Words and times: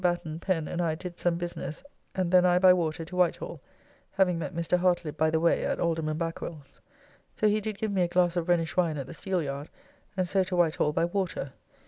Batten, 0.03 0.39
Pen, 0.39 0.67
and 0.67 0.81
I 0.81 0.95
did 0.95 1.19
some 1.19 1.35
business, 1.35 1.83
and 2.15 2.31
then 2.31 2.43
I 2.43 2.57
by 2.57 2.73
water 2.73 3.05
to 3.05 3.15
Whitehall, 3.15 3.61
having 4.13 4.39
met 4.39 4.51
Mr. 4.55 4.79
Hartlibb 4.79 5.15
by 5.15 5.29
the 5.29 5.39
way 5.39 5.63
at 5.63 5.79
Alderman 5.79 6.17
Backwell's. 6.17 6.81
So 7.35 7.47
he 7.47 7.61
did 7.61 7.77
give 7.77 7.91
me 7.91 8.01
a 8.01 8.07
glass 8.07 8.35
of 8.35 8.49
Rhenish 8.49 8.75
wine 8.75 8.97
at 8.97 9.05
the 9.05 9.13
Steeleyard, 9.13 9.67
and 10.17 10.27
so 10.27 10.43
to 10.45 10.55
Whitehall 10.55 10.91
by 10.91 11.05
water. 11.05 11.53